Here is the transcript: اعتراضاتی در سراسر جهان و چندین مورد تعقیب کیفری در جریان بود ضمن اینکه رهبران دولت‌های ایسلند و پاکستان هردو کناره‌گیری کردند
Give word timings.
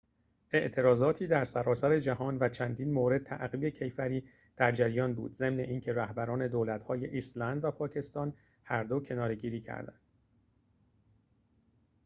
اعتراضاتی 0.51 1.27
در 1.27 1.43
سراسر 1.43 1.99
جهان 1.99 2.37
و 2.41 2.49
چندین 2.49 2.93
مورد 2.93 3.23
تعقیب 3.23 3.65
کیفری 3.65 4.23
در 4.57 4.71
جریان 4.71 5.13
بود 5.13 5.33
ضمن 5.33 5.59
اینکه 5.59 5.93
رهبران 5.93 6.47
دولت‌های 6.47 7.05
ایسلند 7.05 7.63
و 7.63 7.71
پاکستان 7.71 8.33
هردو 8.63 8.99
کناره‌گیری 8.99 9.61
کردند 9.61 10.01